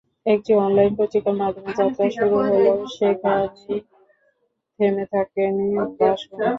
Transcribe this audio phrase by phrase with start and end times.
[0.25, 3.79] একটি অনলাইন পত্রিকার মাধ্যমে যাত্রা শুরু হলেও, সেখানেই
[4.79, 5.67] থেমে থাকেনি
[5.97, 6.45] বাসভূমি।